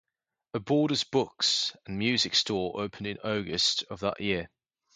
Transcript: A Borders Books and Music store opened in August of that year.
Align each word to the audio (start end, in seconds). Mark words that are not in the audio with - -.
A 0.55 0.59
Borders 0.59 1.03
Books 1.03 1.75
and 1.85 1.99
Music 1.99 2.33
store 2.33 2.81
opened 2.81 3.05
in 3.05 3.19
August 3.19 3.83
of 3.91 3.99
that 3.99 4.19
year. 4.19 4.49